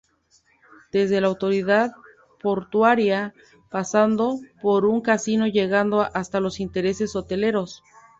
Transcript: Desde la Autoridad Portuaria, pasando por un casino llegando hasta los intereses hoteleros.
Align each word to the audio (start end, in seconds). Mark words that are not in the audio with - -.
Desde 0.91 1.21
la 1.21 1.27
Autoridad 1.27 1.91
Portuaria, 2.41 3.35
pasando 3.69 4.39
por 4.59 4.85
un 4.87 5.01
casino 5.01 5.45
llegando 5.45 6.01
hasta 6.01 6.39
los 6.39 6.59
intereses 6.59 7.15
hoteleros. 7.15 7.83